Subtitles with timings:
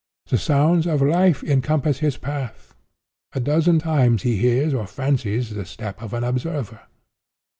[0.29, 2.73] The sounds of life encompass his path.
[3.33, 6.79] A dozen times he hears or fancies the step of an observer.